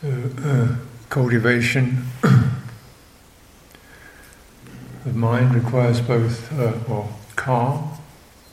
[0.00, 0.76] So, uh,
[1.08, 2.52] cultivation of
[5.16, 7.98] mind requires both uh, well, calm,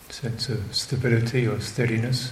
[0.09, 2.31] sense of stability or steadiness,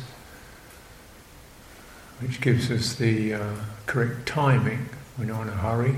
[2.22, 3.54] which gives us the uh,
[3.86, 4.90] correct timing.
[5.20, 5.98] We're not in a hurry.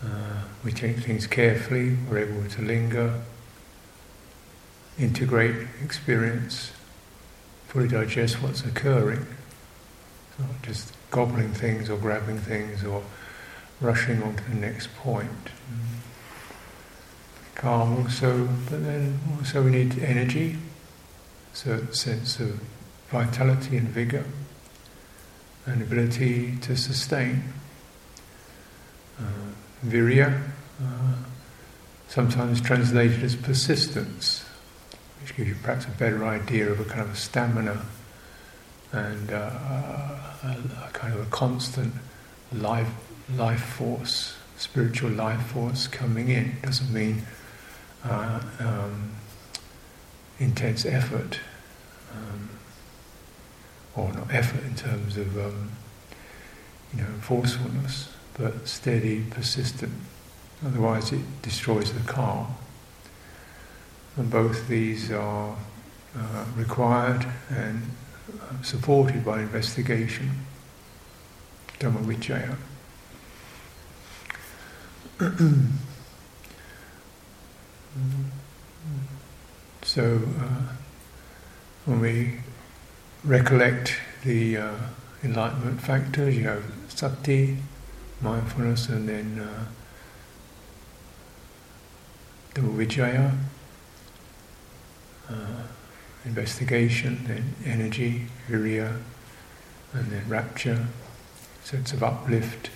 [0.00, 1.96] Uh, we take things carefully.
[2.08, 3.22] We're able to linger,
[5.00, 6.70] integrate experience,
[7.66, 9.26] fully digest what's occurring.
[10.38, 13.02] Not just gobbling things or grabbing things or
[13.80, 15.50] rushing on to the next point.
[17.54, 20.56] Calm also, but then also we need energy,
[21.52, 22.60] certain sense of
[23.10, 24.24] vitality and vigour,
[25.66, 27.42] and ability to sustain.
[29.18, 29.24] Uh,
[29.84, 30.40] virya,
[30.80, 31.14] uh,
[32.06, 34.44] sometimes translated as persistence,
[35.20, 37.84] which gives you perhaps a better idea of a kind of a stamina
[38.92, 39.50] and uh,
[40.44, 41.92] a, a, kind of a constant
[42.52, 42.90] life
[43.36, 46.56] life force, spiritual life force coming in.
[46.62, 47.22] Doesn't mean
[48.04, 49.12] uh, um,
[50.38, 51.40] intense effort,
[52.14, 52.48] um,
[53.94, 55.70] or not effort in terms of um,
[56.94, 59.92] you know forcefulness, but steady, persistent.
[60.64, 62.54] Otherwise, it destroys the calm.
[64.16, 65.56] And both these are
[66.16, 67.82] uh, required and
[68.62, 70.30] supported by investigation,
[71.78, 72.56] Dhammavicaya.
[79.82, 80.62] so, uh,
[81.84, 82.34] when we
[83.24, 84.74] recollect the uh,
[85.24, 87.56] enlightenment factors, you have sati,
[88.20, 89.64] mindfulness, and then uh,
[92.54, 93.36] Dhammavicaya.
[95.28, 95.62] Uh,
[96.28, 98.96] investigation, then energy, virya,
[99.92, 100.86] and then rapture,
[101.64, 102.70] sense of uplift.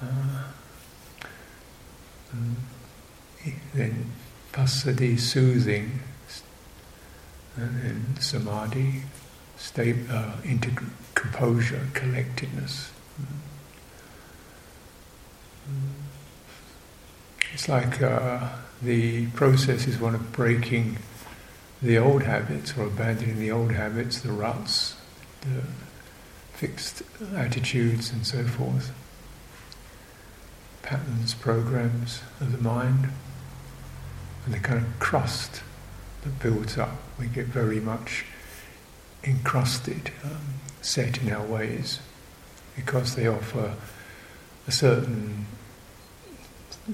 [0.00, 0.44] Uh,
[3.74, 4.10] then
[4.52, 6.00] passaddhi, soothing,
[7.56, 9.02] and then samadhi,
[9.56, 12.90] state, uh, integ- composure, collectedness.
[17.52, 18.48] It's like uh,
[18.80, 20.96] the process is one of breaking
[21.82, 24.94] the old habits or abandoning the old habits, the ruts,
[25.40, 25.62] the
[26.52, 27.02] fixed
[27.34, 28.92] attitudes, and so forth,
[30.82, 33.08] patterns, programs of the mind,
[34.44, 35.62] and the kind of crust
[36.22, 36.98] that builds up.
[37.18, 38.26] We get very much
[39.24, 41.98] encrusted, um, set in our ways,
[42.76, 43.74] because they offer
[44.68, 45.46] a certain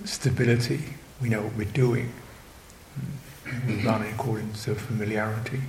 [0.05, 0.95] stability.
[1.21, 2.13] We know what we're doing
[3.85, 5.63] run in accordance to familiarity.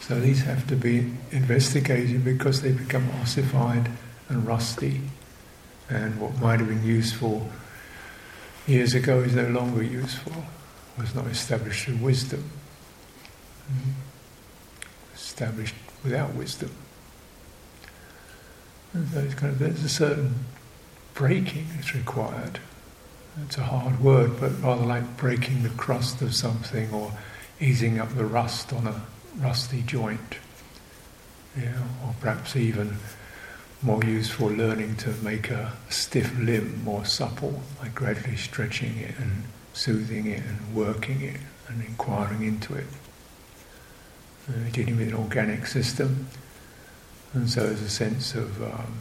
[0.00, 3.90] So these have to be investigated because they become ossified
[4.28, 5.00] and rusty,
[5.88, 7.48] and what might have been useful
[8.66, 10.44] years ago is no longer useful,
[10.98, 12.50] was not established through wisdom,
[13.70, 13.90] mm-hmm.
[15.14, 16.70] established without wisdom.
[18.92, 20.34] And kind of, there's a certain
[21.14, 22.60] breaking that's required.
[23.40, 27.12] It's a hard word, but rather like breaking the crust of something or
[27.60, 29.02] easing up the rust on a
[29.38, 30.36] rusty joint.
[31.56, 32.98] Yeah, or perhaps even
[33.80, 39.44] more useful learning to make a stiff limb more supple by gradually stretching it and
[39.72, 42.86] soothing it and working it and inquiring into it.
[44.48, 46.28] Uh, dealing with an organic system,
[47.32, 48.98] and so there's a sense of um,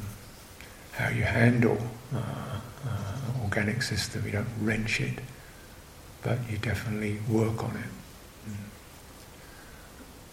[0.94, 1.80] how you handle
[2.13, 3.20] uh, uh,
[3.51, 4.24] organic system.
[4.25, 5.19] You don't wrench it,
[6.24, 7.92] but you definitely work on it.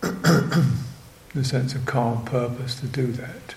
[1.34, 3.56] the sense of calm purpose to do that.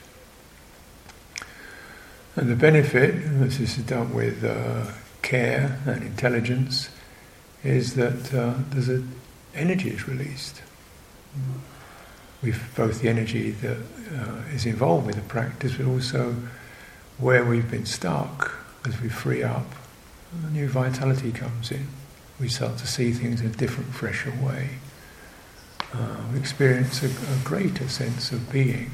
[2.36, 4.92] And the benefit, as this is done with uh,
[5.22, 6.90] care and intelligence,
[7.64, 9.14] is that uh, there's an
[9.54, 10.64] energy is released.
[12.42, 16.36] With both the energy that uh, is involved with the practice, but also
[17.20, 19.66] where we've been stuck, as we free up,
[20.46, 21.88] a new vitality comes in.
[22.40, 24.70] We start to see things in a different, fresher way.
[25.94, 28.92] Uh, we experience a, a, greater sense of being,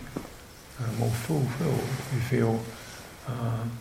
[0.80, 1.88] uh, more fulfilled.
[2.14, 2.60] We feel
[3.28, 3.72] um,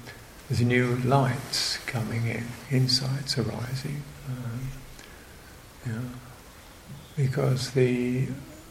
[0.49, 4.03] there's new lights coming in, insights arising.
[4.29, 4.61] Um,
[5.87, 6.01] yeah.
[7.17, 8.29] Because the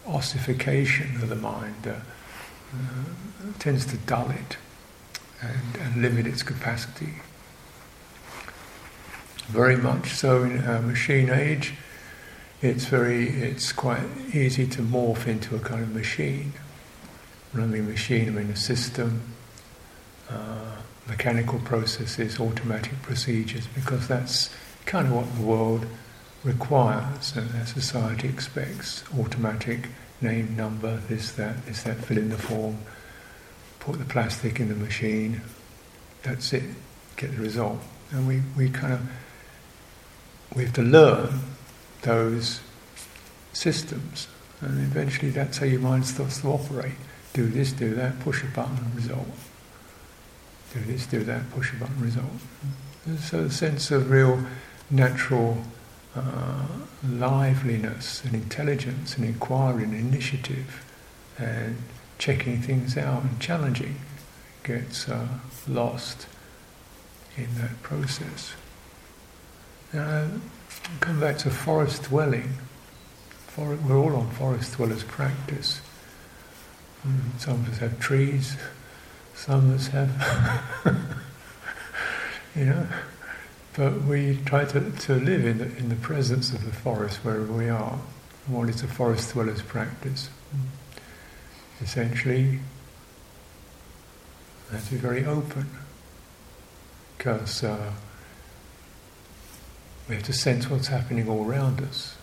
[0.08, 1.96] ossification of the mind uh,
[2.74, 4.58] uh, tends to dull it
[5.42, 7.14] and, and, limit its capacity.
[9.48, 11.74] Very much so in our machine age,
[12.62, 14.02] it's very, it's quite
[14.34, 16.54] easy to morph into a kind of machine.
[17.54, 19.22] Running machine, mean a system,
[20.30, 20.76] uh,
[21.08, 24.50] mechanical processes, automatic procedures, because that's
[24.86, 25.86] kind of what the world
[26.44, 29.04] requires and that society expects.
[29.20, 29.90] Automatic
[30.22, 32.78] name, number, this, that, this, that, fill in the form,
[33.80, 35.42] put the plastic in the machine,
[36.24, 36.64] that's it,
[37.18, 37.80] get the result.
[38.12, 39.02] And we, we kind of,
[40.54, 41.40] we have to learn
[42.02, 42.60] those
[43.54, 44.28] systems.
[44.62, 46.96] And eventually that's how your mind starts to operate.
[47.34, 49.28] Do this, do that, push a button, result
[50.76, 52.26] do this, do that, push a button, result.
[53.22, 54.44] So a sense of real
[54.90, 55.58] natural
[56.16, 56.66] uh,
[57.08, 60.84] liveliness and intelligence and inquiry and initiative
[61.38, 61.78] and
[62.18, 64.00] checking things out and challenging
[64.64, 65.28] gets uh,
[65.68, 66.28] lost
[67.38, 68.54] in that process.
[69.96, 70.28] Now,
[71.00, 72.52] come back to forest dwelling.
[73.48, 75.80] For, we're all on forest dwellers practice.
[77.08, 78.58] Mm, some of us have trees,
[79.36, 81.00] some of us have,
[82.58, 82.88] you know,
[83.78, 87.54] but we try to, to live in the, in the presence of the forest wherever
[87.54, 87.98] we are.
[88.48, 90.30] What is a forest dweller's practice?
[91.80, 92.60] Essentially,
[94.70, 95.70] we have to be very open
[97.18, 97.94] because uh,
[100.08, 102.16] we have to sense what's happening all around us.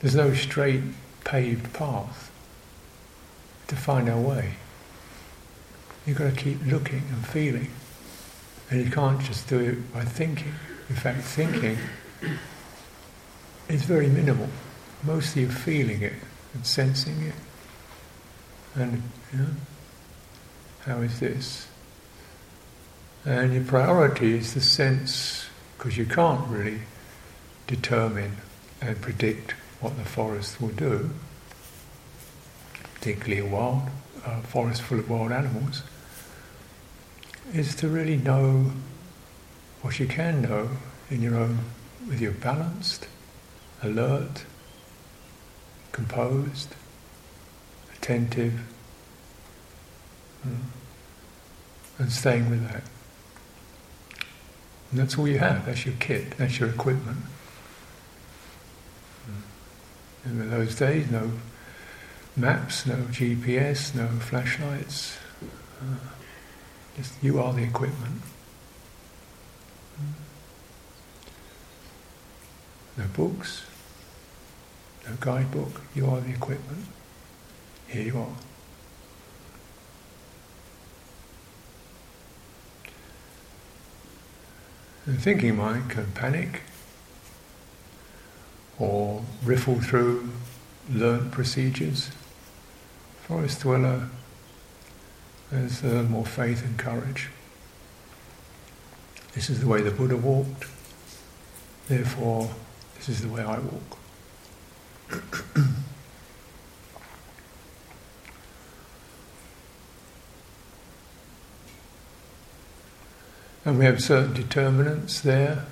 [0.00, 0.82] There's no straight
[1.24, 2.30] paved path
[3.68, 4.54] to find our way.
[6.06, 7.70] You've got to keep looking and feeling.
[8.70, 10.54] And you can't just do it by thinking.
[10.88, 11.78] In fact, thinking
[13.68, 14.48] is very minimal.
[15.02, 16.14] Mostly you're feeling it
[16.54, 17.34] and sensing it.
[18.74, 19.02] And,
[19.32, 19.46] you know,
[20.80, 21.66] how is this?
[23.26, 25.46] And your priority is the sense,
[25.76, 26.80] because you can't really
[27.66, 28.36] determine
[28.80, 31.10] and predict what the forest will do
[33.06, 33.82] particularly a wild
[34.24, 35.84] uh, forest full of wild animals,
[37.52, 38.72] is to really know
[39.82, 40.68] what you can know
[41.08, 41.56] in your own,
[42.08, 43.06] with your balanced,
[43.80, 44.44] alert,
[45.92, 46.74] composed,
[47.94, 48.60] attentive,
[50.44, 50.56] mm,
[51.98, 52.82] and staying with that.
[54.90, 57.18] And that's all you have, that's your kit, that's your equipment.
[59.28, 59.42] Mm.
[60.24, 61.32] And in those days, no
[62.36, 65.16] maps, no GPS, no flashlights.
[65.80, 65.96] Uh,
[66.96, 68.22] just you are the equipment.
[72.96, 73.62] No books,
[75.06, 76.86] no guidebook, you are the equipment.
[77.88, 78.36] Here you are.
[85.06, 86.62] The thinking mind can panic
[88.78, 90.30] or riffle through
[90.90, 92.10] learned procedures
[93.26, 94.08] Forest dweller
[95.50, 97.28] has uh, more faith and courage.
[99.34, 100.66] This is the way the Buddha walked,
[101.88, 102.54] therefore,
[102.94, 103.98] this is the way I walk.
[113.66, 115.66] and we have certain determinants there.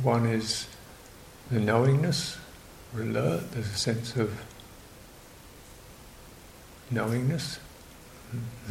[0.00, 0.68] One is
[1.50, 2.38] the knowingness,
[2.94, 4.40] we're alert, there's a sense of
[6.92, 7.58] knowingness.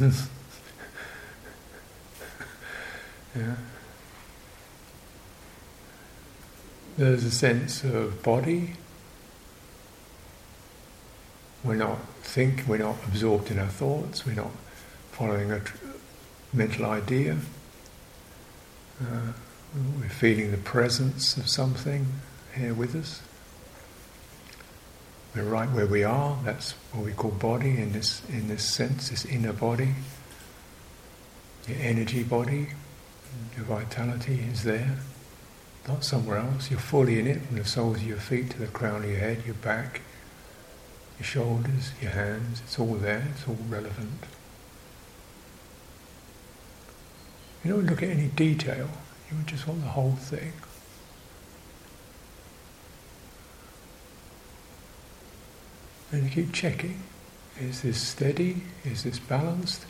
[3.36, 3.54] yeah.
[6.96, 8.76] There's a sense of body.
[11.62, 12.64] We're not think.
[12.66, 14.24] We're not absorbed in our thoughts.
[14.24, 14.52] We're not
[15.12, 15.76] following a tr-
[16.54, 17.36] mental idea.
[19.00, 19.32] Uh,
[19.98, 22.06] we're feeling the presence of something
[22.54, 23.22] here with us.
[25.34, 26.38] We're right where we are.
[26.44, 29.94] That's what we call body in this in this sense, this inner body.
[31.68, 32.68] Your energy body,
[33.56, 34.98] your vitality is there,
[35.86, 36.70] not somewhere else.
[36.70, 39.20] You're fully in it, from the soles of your feet to the crown of your
[39.20, 40.00] head, your back,
[41.18, 42.60] your shoulders, your hands.
[42.64, 43.28] It's all there.
[43.34, 44.24] It's all relevant.
[47.64, 48.88] You don't look at any detail.
[49.30, 50.52] You just want the whole thing.
[56.12, 57.02] And you keep checking.
[57.58, 58.62] Is this steady?
[58.84, 59.84] Is this balanced?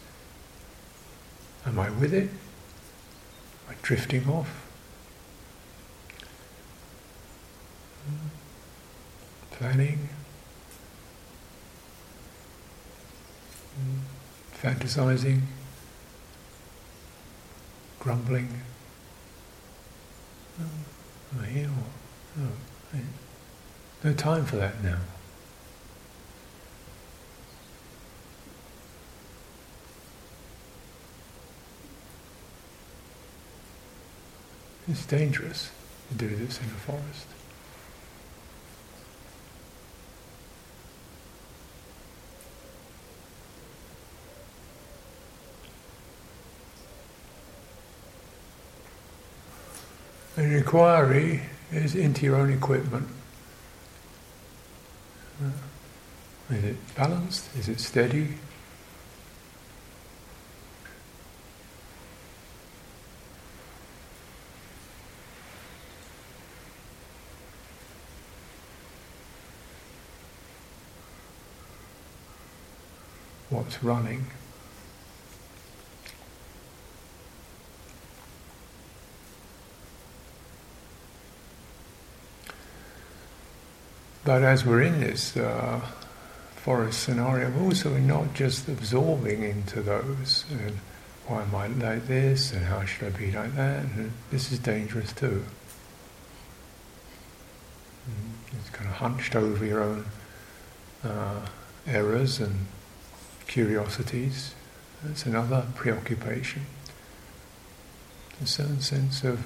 [1.64, 2.28] Am I with it?
[2.28, 4.66] Am I drifting off?
[9.52, 10.08] Planning?
[14.60, 15.42] Fantasizing?
[18.00, 18.49] Grumbling?
[20.59, 21.69] Oh, here?
[22.38, 22.99] Oh,
[24.02, 24.97] no time for that now.
[34.88, 35.71] It's dangerous
[36.09, 37.26] to do this in a forest.
[50.40, 53.06] An inquiry is into your own equipment.
[55.44, 57.54] Uh, is it balanced?
[57.59, 58.28] Is it steady?
[73.50, 74.25] what's running.
[84.30, 85.80] But as we're in this uh,
[86.54, 90.44] forest scenario, also we're also not just absorbing into those.
[90.52, 90.78] And
[91.26, 92.52] why am I like this?
[92.52, 93.82] And how should I be like that?
[93.82, 95.44] And this is dangerous too.
[98.08, 100.04] Mm, it's kind of hunched over your own
[101.02, 101.49] uh,
[101.88, 102.66] errors and
[103.49, 104.54] curiosities.
[105.02, 106.66] That's another preoccupation.
[108.40, 109.44] A certain sense of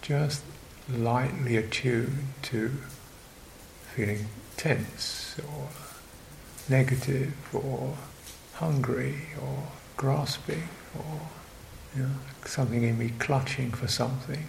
[0.00, 0.42] just
[0.90, 2.72] lightly attuned to
[3.94, 5.68] feeling tense or
[6.68, 7.96] negative or
[8.54, 9.64] hungry or
[9.96, 10.68] grasping
[10.98, 11.20] or
[11.96, 12.10] you know,
[12.44, 14.46] something in me clutching for something,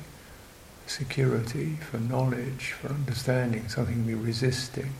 [0.85, 4.93] security, for knowledge, for understanding, something in me resisting,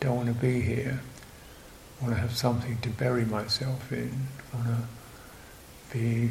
[0.00, 1.00] don't want to be here
[2.00, 6.30] want to have something to bury myself in, want to be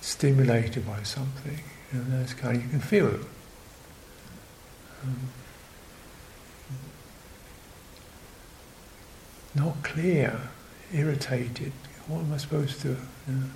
[0.00, 1.60] stimulated by something.
[1.92, 3.20] You know, that's kind of, you can feel it.
[5.04, 5.16] Um,
[9.56, 10.38] not clear,
[10.92, 11.72] irritated.
[12.06, 12.88] What am I supposed to?
[12.88, 12.96] You
[13.28, 13.46] know?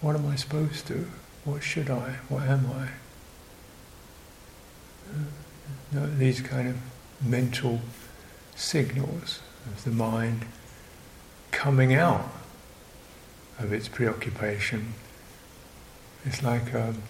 [0.00, 1.06] What am I supposed to?
[1.44, 2.16] What should I?
[2.28, 2.88] What am I?
[5.92, 6.76] You know, these kind of
[7.20, 7.80] mental
[8.54, 10.44] signals of the mind
[11.50, 12.30] coming out
[13.58, 14.94] of its preoccupation.
[16.24, 17.02] It's like um,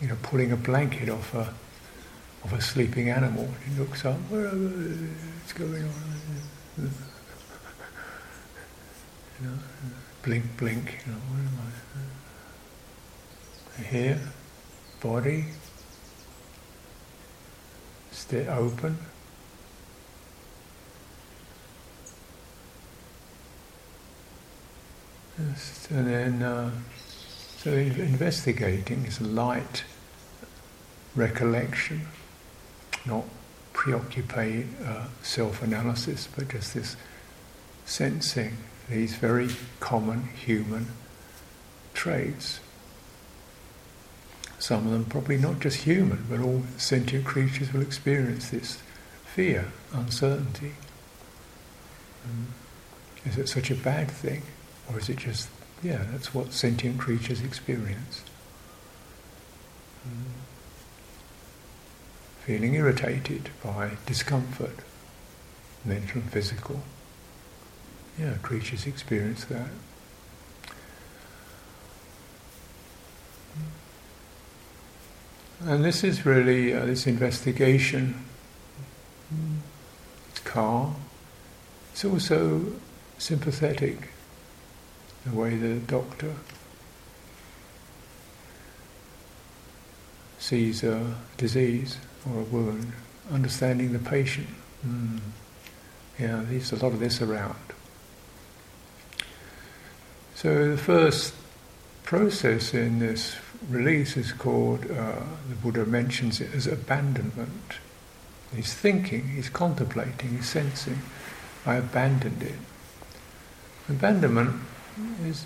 [0.00, 1.54] you know pulling a blanket off a
[2.52, 3.46] of a sleeping animal.
[3.68, 6.90] He looks up, what's going on?
[9.40, 9.58] You know,
[10.22, 10.98] blink, blink.
[11.06, 11.58] You know, what am
[13.76, 13.82] I?
[13.82, 14.20] Here,
[15.00, 15.44] body,
[18.12, 18.96] stay open.
[25.90, 26.70] and then, uh,
[27.58, 29.84] so investigating is light
[31.14, 32.08] recollection,
[33.06, 33.24] not
[33.72, 36.96] preoccupied uh, self-analysis, but just this
[37.84, 38.56] sensing
[38.88, 39.48] these very
[39.80, 40.86] common human
[41.94, 42.60] traits.
[44.58, 48.82] Some of them probably not just human, but all sentient creatures will experience this
[49.24, 50.72] fear, uncertainty.
[52.24, 52.48] Um,
[53.24, 54.42] is it such a bad thing?
[54.90, 55.48] Or is it just,
[55.82, 58.22] yeah, that's what sentient creatures experience?
[60.06, 60.47] Mm.
[62.48, 64.78] Feeling irritated by discomfort,
[65.84, 66.80] mental and physical.
[68.18, 69.68] Yeah, creatures experience that.
[75.60, 78.24] And this is really uh, this investigation.
[80.30, 80.96] It's calm.
[81.92, 82.72] It's also
[83.18, 84.08] sympathetic
[85.26, 86.34] the way the doctor
[90.38, 92.92] sees a disease or a wound,
[93.30, 94.48] understanding the patient.
[94.86, 95.20] Mm.
[96.18, 97.56] Yeah, there's a lot of this around.
[100.34, 101.34] So the first
[102.04, 103.36] process in this
[103.68, 105.16] release is called, uh,
[105.48, 107.74] the Buddha mentions it as abandonment.
[108.54, 111.00] He's thinking, he's contemplating, he's sensing.
[111.66, 112.54] I abandoned it.
[113.88, 114.54] Abandonment
[115.24, 115.44] is,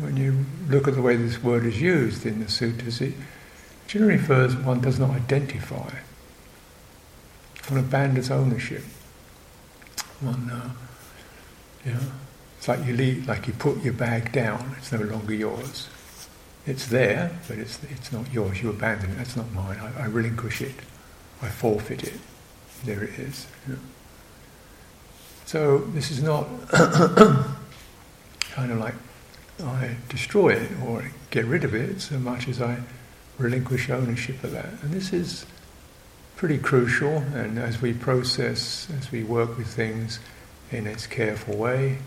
[0.00, 3.14] when you look at the way this word is used in the sutras, it
[3.86, 5.90] generally refers one does not identify.
[7.68, 8.82] One abandons ownership.
[10.20, 10.70] One, uh,
[11.84, 12.00] yeah,
[12.58, 14.74] it's like you leave, like you put your bag down.
[14.78, 15.88] It's no longer yours.
[16.66, 18.62] It's there, but it's it's not yours.
[18.62, 19.16] You abandon it.
[19.16, 19.78] That's not mine.
[19.78, 20.74] I, I relinquish it.
[21.42, 22.20] I forfeit it.
[22.84, 23.46] There it is.
[23.68, 23.76] Yeah.
[25.46, 28.94] So this is not kind of like
[29.62, 32.78] I destroy it or get rid of it so much as I
[33.38, 34.70] relinquish ownership of that.
[34.82, 35.46] And this is
[36.36, 37.18] pretty crucial.
[37.34, 40.20] And as we process, as we work with things
[40.70, 41.98] in its careful way,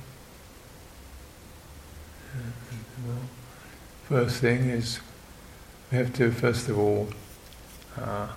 [4.06, 5.00] first thing is
[5.92, 7.10] we have to first of all
[8.00, 8.30] uh,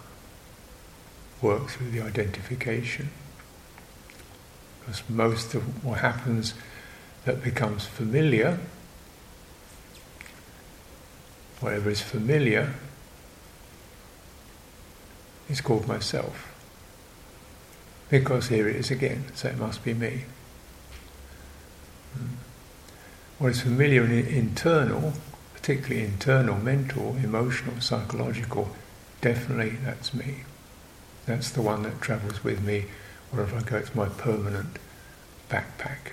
[1.43, 3.11] work through the identification.
[4.81, 6.55] Because most of what happens
[7.25, 8.59] that becomes familiar,
[11.61, 12.75] whatever is familiar,
[15.49, 16.47] is called myself.
[18.09, 20.25] Because here it is again, so it must be me.
[22.15, 22.35] Hmm.
[23.39, 25.13] What is familiar and internal,
[25.55, 28.71] particularly internal, mental, emotional, psychological,
[29.21, 30.45] definitely that's me.
[31.27, 32.87] That's the one that travels with me
[33.31, 33.77] wherever I go.
[33.77, 34.79] It's my permanent
[35.49, 36.13] backpack.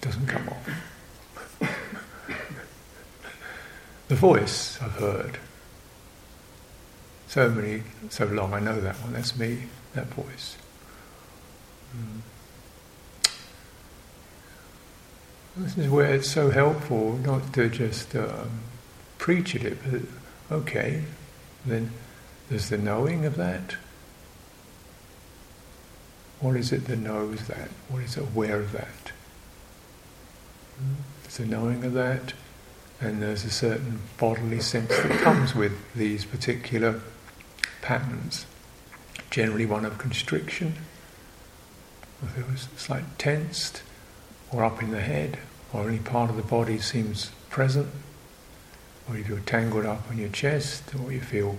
[0.00, 0.91] Doesn't come off.
[4.12, 5.38] The voice I've heard.
[7.28, 9.14] So many, so long, I know that one.
[9.14, 9.62] That's me,
[9.94, 10.58] that voice.
[11.96, 12.20] Mm.
[15.56, 18.60] This is where it's so helpful not to just um,
[19.16, 20.02] preach at it, but
[20.54, 21.04] okay,
[21.64, 21.90] then
[22.50, 23.76] there's the knowing of that.
[26.40, 27.70] What is it that knows that?
[27.88, 29.12] What is aware of that?
[31.22, 32.34] There's a knowing of that,
[33.02, 37.00] and there's a certain bodily sense that comes with these particular
[37.80, 38.46] patterns.
[39.30, 40.74] Generally, one of constriction,
[42.22, 43.82] if it was slightly tensed,
[44.50, 45.38] or up in the head,
[45.72, 47.88] or any part of the body seems present,
[49.08, 51.58] or you feel tangled up on your chest, or you feel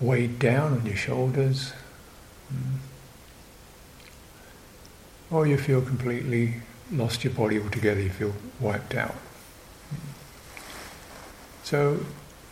[0.00, 1.72] weighed down on your shoulders.
[2.52, 2.78] Mm
[5.30, 6.54] or you feel completely
[6.90, 9.14] lost your body altogether, you feel wiped out.
[11.68, 12.00] So,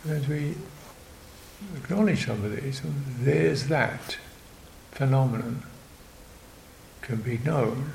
[0.07, 0.53] as we
[1.75, 2.83] acknowledge some of these,
[3.19, 4.15] there's that
[4.91, 5.63] phenomenon
[7.01, 7.93] can be known,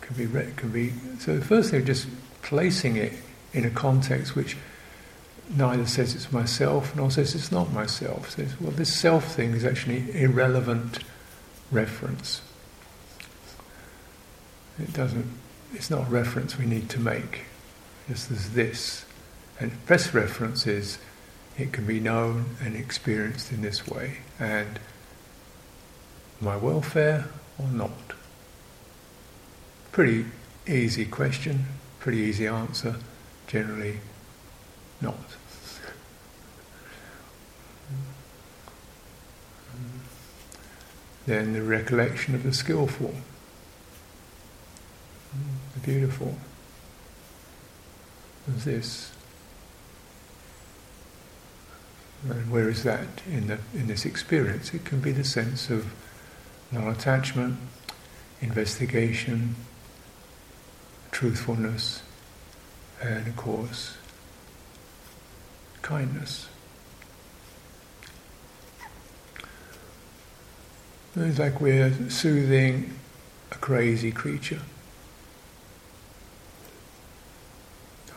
[0.00, 0.94] can be can be.
[1.18, 2.08] So, the first thing, just
[2.40, 3.12] placing it
[3.52, 4.56] in a context which
[5.54, 8.30] neither says it's myself nor says it's not myself.
[8.30, 11.00] Says, well, this self thing is actually irrelevant
[11.70, 12.40] reference.
[14.78, 15.30] It doesn't,
[15.74, 17.42] it's not a reference we need to make.
[18.08, 19.04] Just as this.
[19.60, 20.98] And best reference is
[21.56, 24.18] it can be known and experienced in this way.
[24.38, 24.78] And
[26.40, 27.26] my welfare
[27.58, 28.14] or not?
[29.90, 30.26] Pretty
[30.66, 31.66] easy question,
[31.98, 32.96] pretty easy answer.
[33.48, 33.98] Generally,
[35.00, 35.16] not.
[41.26, 43.14] Then the recollection of the skillful
[45.74, 46.36] the beautiful
[48.54, 49.12] as this.
[52.24, 54.74] And where is that in, the, in this experience?
[54.74, 55.92] It can be the sense of
[56.72, 57.58] non-attachment,
[58.40, 59.54] investigation,
[61.10, 62.02] truthfulness,
[63.00, 63.96] and of course,
[65.82, 66.48] kindness.
[71.14, 72.98] It's like we're soothing
[73.50, 74.60] a crazy creature.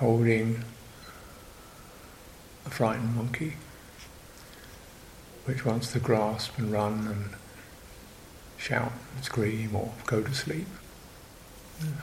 [0.02, 0.64] holding
[2.66, 3.54] a frightened monkey
[5.46, 7.30] which wants to grasp and run and
[8.58, 10.68] shout and scream or go to sleep.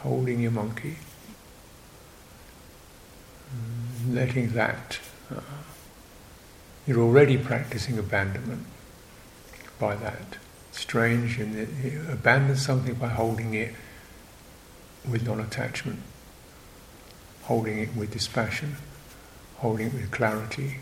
[0.00, 0.96] Holding your monkey,
[4.08, 4.98] letting that,
[5.34, 5.40] uh,
[6.84, 8.66] you're already practicing abandonment
[9.78, 10.38] by that.
[10.72, 13.74] Strange, and you abandon something by holding it
[15.08, 16.00] with non attachment
[17.48, 18.76] holding it with dispassion,
[19.56, 20.80] holding it with clarity,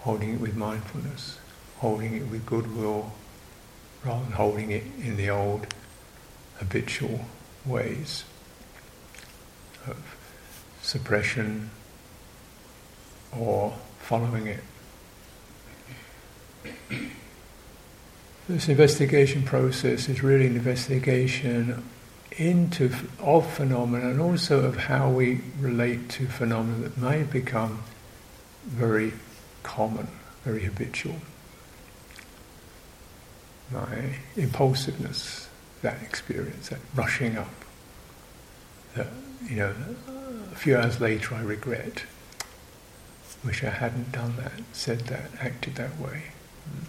[0.00, 1.38] holding it with mindfulness,
[1.82, 3.12] holding it with goodwill,
[4.04, 5.66] rather than holding it in the old
[6.58, 7.24] habitual
[7.66, 8.22] ways
[9.88, 9.96] of
[10.80, 11.68] suppression
[13.36, 14.62] or following it.
[18.48, 21.82] This investigation process is really an investigation
[22.38, 27.82] into of phenomena and also of how we relate to phenomena that may become
[28.66, 29.14] very
[29.64, 30.06] common,
[30.44, 31.16] very habitual.
[33.70, 35.48] My impulsiveness,
[35.82, 37.54] that experience, that rushing up,
[38.94, 39.08] that
[39.48, 39.74] you know,
[40.52, 42.04] a few hours later I regret.
[43.44, 46.22] Wish I hadn't done that, said that, acted that way.
[46.68, 46.84] Mm.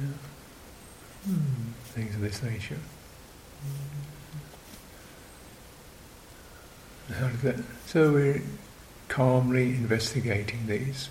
[0.00, 1.32] Yeah.
[1.32, 1.72] Mm.
[1.84, 2.78] Things of this nature.
[7.12, 7.56] How does that?
[7.86, 8.42] So we're
[9.08, 11.10] calmly investigating these.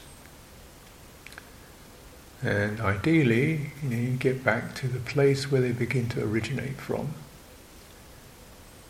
[2.44, 6.76] And ideally, you know, you get back to the place where they begin to originate
[6.76, 7.14] from,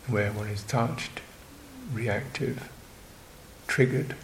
[0.08, 1.20] where one is touched,
[1.92, 2.68] reactive,
[3.68, 4.16] triggered.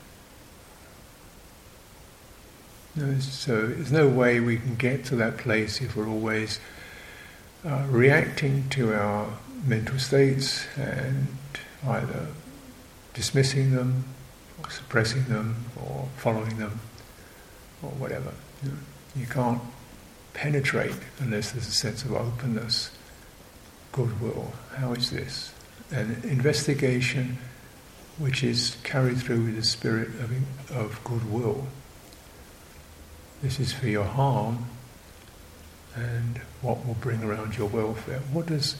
[3.21, 6.59] So there's no way we can get to that place if we're always
[7.65, 11.29] uh, reacting to our mental states and
[11.87, 12.27] either
[13.15, 14.05] dismissing them,
[14.63, 16.81] or suppressing them, or following them,
[17.83, 18.33] or whatever.
[18.63, 18.77] You, know,
[19.17, 19.61] you can't
[20.35, 22.91] penetrate unless there's a sense of openness,
[23.93, 24.53] goodwill.
[24.77, 25.53] How is this?
[25.91, 27.39] An investigation,
[28.19, 31.67] which is carried through with the spirit of, of goodwill.
[33.43, 34.67] This is for your harm
[35.95, 38.21] and what will bring around your welfare.
[38.33, 38.77] What does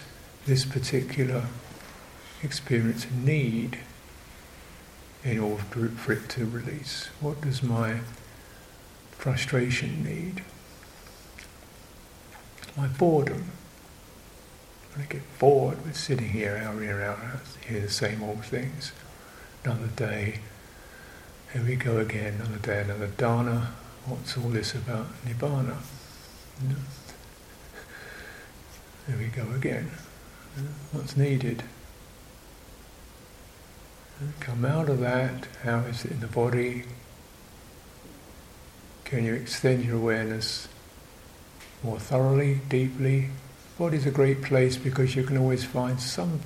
[0.47, 1.45] this particular
[2.43, 3.79] experience need
[5.25, 7.09] in order for it to release?
[7.21, 8.01] What does my
[9.21, 10.43] frustration need?
[12.75, 13.51] My boredom.
[14.95, 18.45] When I get bored with sitting here hour in, hour out, hear the same old
[18.45, 18.93] things.
[19.63, 20.39] Another day,
[21.53, 23.75] here we go again, another day, another dana.
[24.07, 25.77] What's all this about nibbana?
[29.07, 29.91] There we go again.
[30.93, 31.63] What's needed?
[34.41, 35.47] Come out of that.
[35.63, 36.85] How is it in the body?
[39.11, 40.69] Can you extend your awareness
[41.83, 43.31] more thoroughly, deeply?
[43.77, 46.39] Body's a great place because you can always find some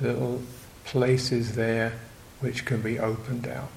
[0.00, 0.40] little
[0.86, 1.92] places there
[2.40, 3.68] which can be opened out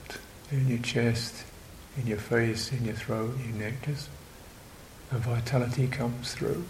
[0.49, 1.43] in your chest,
[1.97, 3.86] in your face, in your throat, in your neck.
[3.86, 4.08] Just
[5.12, 6.63] and vitality comes through.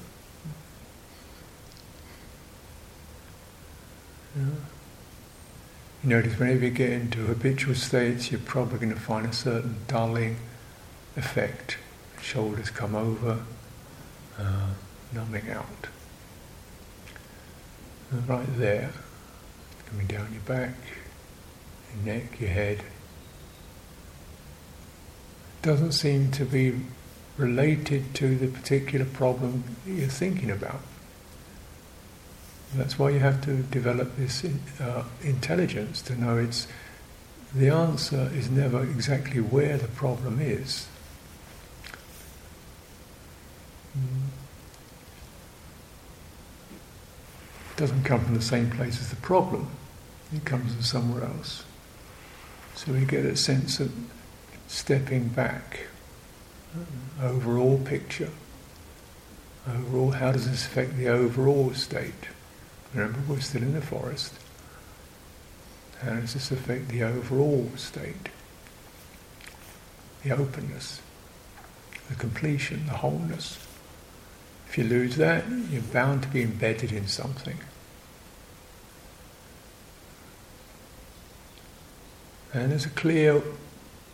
[4.36, 4.46] Yeah.
[6.04, 9.76] You notice whenever you get into habitual states, you're probably going to find a certain
[9.88, 10.38] dulling
[11.16, 11.78] effect.
[12.22, 13.44] Shoulders come over,
[14.38, 14.68] uh,
[15.14, 15.88] numbing out.
[18.12, 18.92] And right there,
[19.90, 20.76] coming down your back,
[21.96, 22.84] your neck, your head.
[25.62, 26.80] Doesn't seem to be
[27.38, 30.82] related to the particular problem you're thinking about.
[32.76, 34.46] That's why you have to develop this
[34.80, 36.68] uh, intelligence to know it's
[37.54, 40.88] the answer is never exactly where the problem is.
[40.88, 40.88] Mm.
[47.72, 49.70] It doesn't come from the same place as the problem.
[50.34, 51.64] It comes from somewhere else.
[52.76, 53.92] So we get a sense of
[54.68, 55.88] stepping back,
[57.22, 58.30] overall picture.
[59.68, 62.30] Overall, how does this affect the overall state?
[62.94, 64.34] Remember, we're still in the forest.
[66.02, 68.30] How does this affect the overall state?
[70.24, 71.02] The openness,
[72.10, 73.60] the completion, the wholeness.
[74.72, 77.58] If you lose that, you're bound to be embedded in something.
[82.54, 83.44] And there's a clear,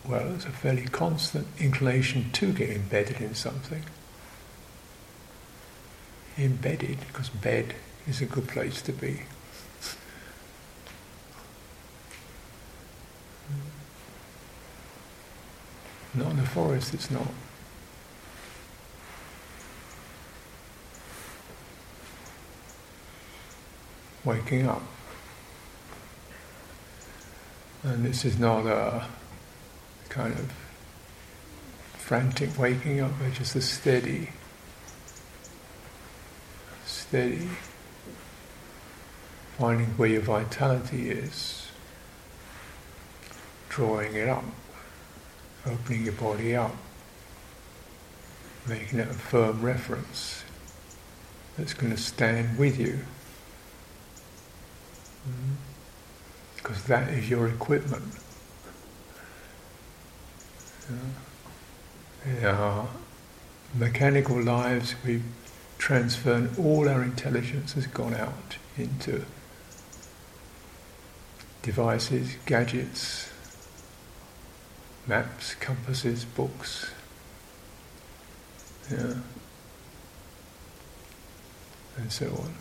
[0.04, 3.84] well, there's a fairly constant inclination to get embedded in something.
[6.40, 7.76] Embedded, because bed
[8.08, 9.22] is a good place to be.
[16.16, 17.28] Not in the forest, it's not.
[24.28, 24.82] Waking up.
[27.84, 29.06] And this is not a
[30.10, 30.52] kind of
[31.94, 34.32] frantic waking up, but just a steady,
[36.86, 37.48] steady
[39.58, 41.70] finding where your vitality is,
[43.70, 44.44] drawing it up,
[45.66, 46.76] opening your body up,
[48.68, 50.44] making it a firm reference
[51.58, 53.00] that's going to stand with you.
[56.56, 56.92] Because mm-hmm.
[56.92, 58.04] that is your equipment.
[62.26, 62.88] In our
[63.74, 65.22] mechanical lives, we
[65.78, 69.26] transferred all our intelligence has gone out into
[71.62, 73.30] devices, gadgets,
[75.06, 76.92] maps, compasses, books.
[78.92, 79.16] Yeah.
[81.98, 82.54] And so on.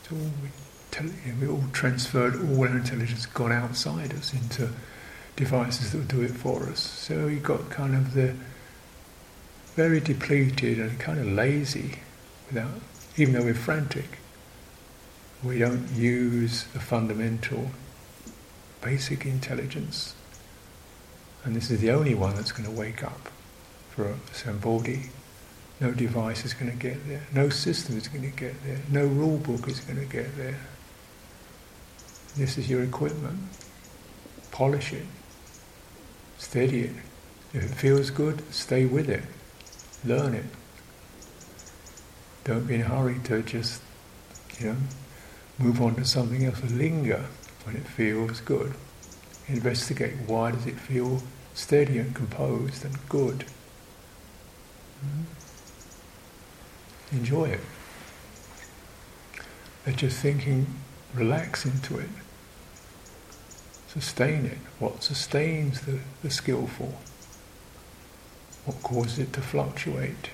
[0.00, 0.30] It's all
[1.40, 4.70] we, all transferred all our intelligence gone outside us into
[5.36, 6.80] devices that would do it for us.
[6.80, 8.34] So we got kind of the
[9.74, 11.98] very depleted and kind of lazy
[12.46, 12.70] without
[13.16, 14.18] even though we're frantic.
[15.42, 17.70] We don't use the fundamental
[18.82, 20.14] basic intelligence.
[21.44, 23.28] And this is the only one that's going to wake up
[23.90, 25.08] for Sambodhi.
[25.80, 27.22] No device is going to get there.
[27.34, 28.80] No system is going to get there.
[28.90, 30.58] No rule book is going to get there.
[32.36, 33.38] This is your equipment.
[34.50, 35.06] Polish it.
[36.38, 36.96] Steady it.
[37.54, 39.24] If it feels good, stay with it.
[40.04, 40.44] Learn it.
[42.44, 43.80] Don't be in a hurry to just,
[44.60, 44.76] you know,
[45.58, 46.62] move on to something else.
[46.70, 47.24] Linger
[47.64, 48.74] when it feels good.
[49.48, 51.22] Investigate why does it feel
[51.54, 53.46] steady and composed and good.
[55.02, 55.22] Mm-hmm.
[57.16, 57.60] Enjoy it.
[59.86, 60.66] Let your thinking
[61.14, 62.10] relax into it.
[63.98, 64.58] Sustain it.
[64.78, 66.92] What sustains the, the skillful?
[68.66, 70.28] What causes it to fluctuate?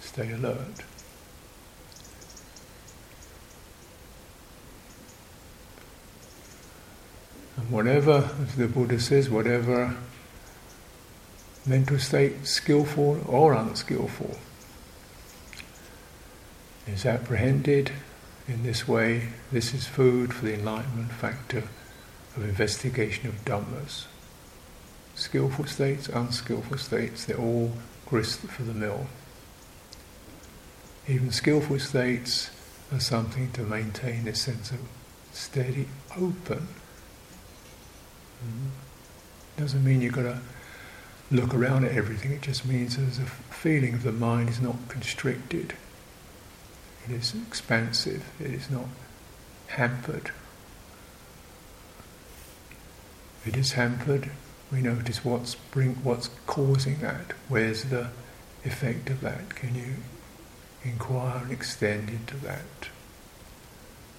[0.00, 0.84] Stay alert.
[7.56, 9.96] And whatever, as the Buddha says, whatever
[11.64, 14.36] mental state, skillful or unskillful,
[16.86, 17.90] is apprehended
[18.48, 21.64] in this way, this is food for the enlightenment factor
[22.36, 24.06] of investigation of Dhammas.
[25.14, 27.72] Skillful states, unskillful states, they're all
[28.06, 29.06] grist for the mill.
[31.08, 32.50] Even skillful states
[32.92, 34.80] are something to maintain this sense of
[35.32, 36.68] steady, open
[38.44, 39.60] Mm-hmm.
[39.62, 40.38] Doesn't mean you've got to
[41.30, 44.76] look around at everything, it just means there's a feeling of the mind is not
[44.88, 45.74] constricted.
[47.08, 48.86] It is expansive, it is not
[49.68, 50.30] hampered.
[53.44, 54.30] It is hampered,
[54.72, 57.32] we notice what's bring what's causing that.
[57.48, 58.08] Where's the
[58.64, 59.54] effect of that?
[59.54, 59.94] Can you
[60.82, 62.88] inquire and extend into that?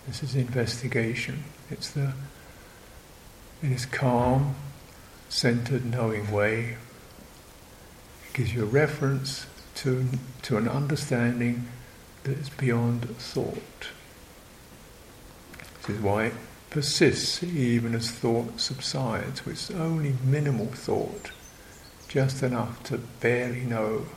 [0.08, 1.44] This is investigation.
[1.70, 2.14] It's the
[3.62, 4.56] in this calm,
[5.30, 6.78] centered, knowing way.
[8.28, 10.06] It gives you a reference to,
[10.44, 11.68] to an understanding
[12.28, 13.88] that is beyond thought.
[15.86, 16.34] This is why it
[16.70, 21.32] persists even as thought subsides, with only minimal thought,
[22.10, 24.08] just enough to barely know,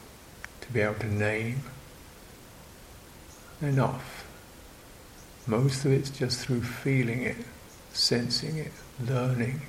[0.60, 1.62] to be able to name.
[3.62, 4.26] Enough.
[5.46, 7.36] Most of it's just through feeling it,
[7.92, 9.62] sensing it, learning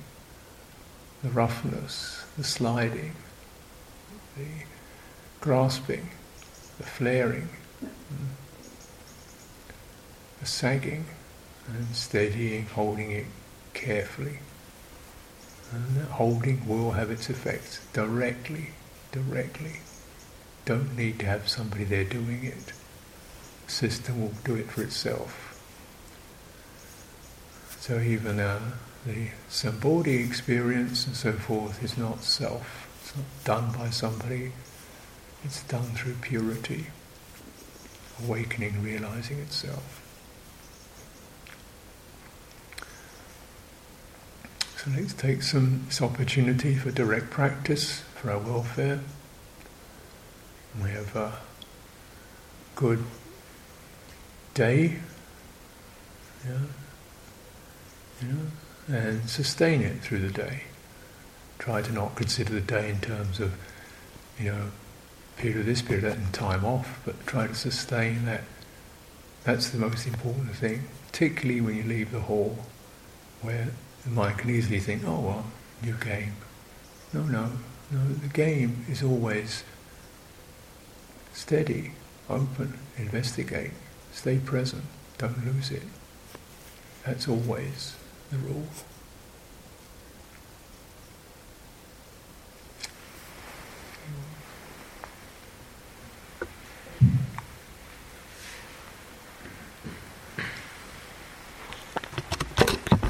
[1.22, 3.14] the roughness, the sliding,
[4.36, 4.64] the
[5.40, 6.10] grasping,
[6.78, 7.48] the flaring,
[10.40, 11.06] the sagging,
[11.68, 13.26] and steadying, holding it
[13.74, 14.38] carefully.
[15.72, 18.70] And that holding will have its effects directly,
[19.12, 19.80] directly.
[20.64, 22.72] Don't need to have somebody there doing it.
[23.66, 25.48] The system will do it for itself.
[27.80, 28.60] So even uh,
[29.06, 32.88] the Sambodhi experience and so forth is not self.
[33.00, 34.52] It's not done by somebody.
[35.44, 36.86] It's done through purity,
[38.22, 40.00] awakening, realizing itself.
[44.76, 49.00] So let's take some this opportunity for direct practice for our welfare.
[50.82, 51.32] We have a
[52.74, 53.04] good
[54.54, 54.98] day.
[56.44, 56.58] Yeah.
[58.22, 58.28] Yeah
[58.88, 60.64] and sustain it through the day.
[61.58, 63.54] Try to not consider the day in terms of,
[64.38, 64.70] you know,
[65.36, 68.42] period of this, period of that, and time off, but try to sustain that.
[69.44, 72.58] That's the most important thing, particularly when you leave the hall,
[73.40, 73.68] where
[74.04, 75.46] the mind can easily think, oh, well,
[75.82, 76.34] new game.
[77.12, 77.50] No, no,
[77.90, 79.64] no, the game is always
[81.32, 81.92] steady,
[82.30, 83.72] open, investigate,
[84.12, 84.84] stay present,
[85.18, 85.82] don't lose it.
[87.04, 87.96] That's always
[88.30, 88.66] the rule.